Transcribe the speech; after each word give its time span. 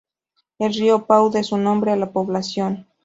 El 0.57 0.73
río 0.73 1.05
Pao 1.05 1.29
da 1.29 1.43
su 1.43 1.57
nombre 1.57 1.91
a 1.91 1.95
la 1.95 2.11
población. 2.11 2.87